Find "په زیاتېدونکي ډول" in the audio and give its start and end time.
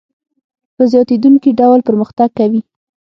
0.75-1.79